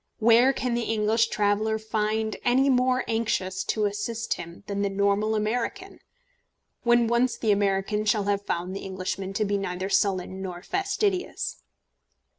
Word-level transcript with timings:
Where 0.17 0.51
can 0.51 0.73
the 0.73 0.81
English 0.81 1.27
traveller 1.27 1.77
find 1.77 2.35
any 2.43 2.71
more 2.71 3.03
anxious 3.07 3.63
to 3.65 3.85
assist 3.85 4.33
him 4.33 4.63
than 4.65 4.81
the 4.81 4.89
normal 4.89 5.35
American, 5.35 5.99
when 6.81 7.05
once 7.05 7.37
the 7.37 7.51
American 7.51 8.05
shall 8.05 8.23
have 8.23 8.41
found 8.43 8.75
the 8.75 8.79
Englishman 8.79 9.31
to 9.33 9.45
be 9.45 9.59
neither 9.59 9.89
sullen 9.89 10.41
nor 10.41 10.63
fastidious? 10.63 11.61